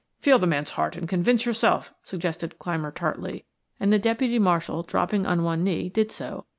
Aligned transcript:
Feel 0.19 0.39
the 0.39 0.47
man's 0.47 0.71
heart 0.71 0.95
and 0.95 1.07
convince 1.07 1.45
yourself," 1.45 1.93
suggested 2.01 2.57
Clymer 2.57 2.89
tartly, 2.89 3.45
and 3.79 3.93
the 3.93 3.99
deputy 3.99 4.39
marshal, 4.39 4.81
dropping 4.81 5.27
on 5.27 5.43
one 5.43 5.63
knee, 5.63 5.89
did 5.89 6.11
so. 6.11 6.47